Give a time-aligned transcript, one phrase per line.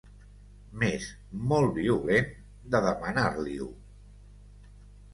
[0.83, 1.05] M'és
[1.51, 2.33] molt violent
[2.77, 3.73] de demanar-li-ho.